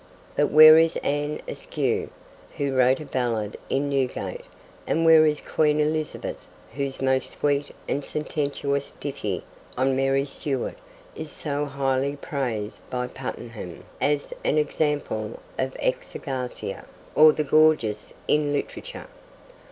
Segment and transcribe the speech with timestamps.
[0.35, 2.09] But where is Anne Askew,
[2.57, 4.45] who wrote a ballad in Newgate;
[4.87, 6.39] and where is Queen Elizabeth,
[6.73, 9.43] whose 'most sweet and sententious ditty'
[9.77, 10.79] on Mary Stuart
[11.15, 18.51] is so highly praised by Puttenham as an example of 'Exargasia,' or The Gorgeous in
[18.53, 19.05] Literature?